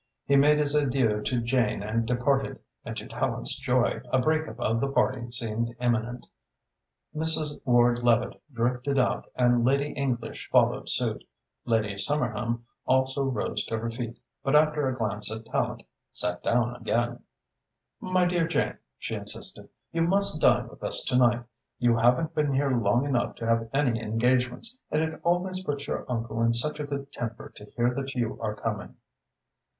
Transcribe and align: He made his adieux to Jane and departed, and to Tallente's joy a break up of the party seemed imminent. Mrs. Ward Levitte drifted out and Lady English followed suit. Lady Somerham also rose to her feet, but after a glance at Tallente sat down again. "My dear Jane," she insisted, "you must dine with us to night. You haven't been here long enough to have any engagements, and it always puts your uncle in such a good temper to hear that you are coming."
He 0.25 0.35
made 0.35 0.57
his 0.57 0.75
adieux 0.75 1.21
to 1.25 1.41
Jane 1.41 1.83
and 1.83 2.07
departed, 2.07 2.57
and 2.83 2.97
to 2.97 3.05
Tallente's 3.07 3.59
joy 3.59 4.01
a 4.11 4.17
break 4.17 4.47
up 4.47 4.59
of 4.59 4.79
the 4.81 4.87
party 4.87 5.29
seemed 5.31 5.75
imminent. 5.79 6.25
Mrs. 7.15 7.61
Ward 7.65 7.99
Levitte 8.01 8.41
drifted 8.51 8.97
out 8.97 9.27
and 9.35 9.63
Lady 9.63 9.91
English 9.91 10.49
followed 10.51 10.89
suit. 10.89 11.23
Lady 11.65 11.97
Somerham 11.99 12.63
also 12.87 13.25
rose 13.25 13.63
to 13.65 13.77
her 13.77 13.91
feet, 13.91 14.17
but 14.43 14.55
after 14.55 14.87
a 14.89 14.97
glance 14.97 15.31
at 15.31 15.45
Tallente 15.45 15.85
sat 16.11 16.41
down 16.41 16.75
again. 16.77 17.21
"My 17.99 18.25
dear 18.25 18.47
Jane," 18.47 18.79
she 18.97 19.13
insisted, 19.13 19.69
"you 19.91 20.01
must 20.01 20.41
dine 20.41 20.67
with 20.67 20.81
us 20.83 21.03
to 21.03 21.15
night. 21.15 21.43
You 21.77 21.95
haven't 21.97 22.33
been 22.33 22.55
here 22.55 22.71
long 22.75 23.05
enough 23.05 23.35
to 23.35 23.45
have 23.45 23.69
any 23.71 24.01
engagements, 24.01 24.75
and 24.89 24.99
it 24.99 25.19
always 25.21 25.63
puts 25.63 25.85
your 25.85 26.07
uncle 26.11 26.41
in 26.41 26.53
such 26.53 26.79
a 26.79 26.87
good 26.87 27.11
temper 27.11 27.49
to 27.53 27.65
hear 27.65 27.93
that 27.93 28.15
you 28.15 28.41
are 28.41 28.55
coming." 28.55 28.95